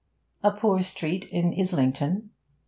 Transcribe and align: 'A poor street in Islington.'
'A 0.41 0.49
poor 0.53 0.81
street 0.81 1.25
in 1.29 1.53
Islington.' 1.55 2.31